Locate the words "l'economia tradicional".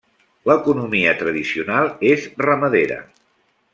0.51-1.91